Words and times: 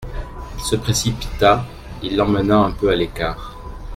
Il 0.55 0.59
se 0.63 0.75
précipita, 0.77 1.63
il 2.01 2.15
l'emmena 2.17 2.57
un 2.57 2.71
peu 2.71 2.89
à 2.89 2.95
l'écart. 2.95 3.55